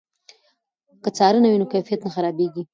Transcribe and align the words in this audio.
که 1.03 1.09
څارنه 1.17 1.47
وي 1.49 1.57
نو 1.61 1.65
کیفیت 1.73 2.01
نه 2.05 2.09
خرابېږي. 2.15 2.63